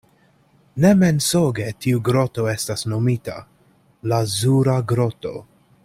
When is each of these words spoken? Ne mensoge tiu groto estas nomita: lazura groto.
Ne 0.85 0.91
mensoge 1.01 1.67
tiu 1.85 2.01
groto 2.09 2.47
estas 2.55 2.87
nomita: 2.95 3.37
lazura 4.15 4.79
groto. 4.95 5.37